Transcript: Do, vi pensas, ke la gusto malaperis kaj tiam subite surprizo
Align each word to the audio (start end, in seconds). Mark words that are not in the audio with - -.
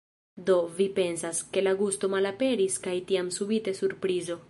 Do, 0.47 0.55
vi 0.79 0.87
pensas, 0.99 1.43
ke 1.57 1.63
la 1.67 1.75
gusto 1.83 2.11
malaperis 2.15 2.81
kaj 2.89 2.97
tiam 3.13 3.33
subite 3.41 3.79
surprizo 3.83 4.39